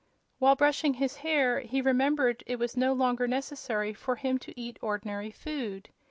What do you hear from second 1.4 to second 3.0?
he remembered it was no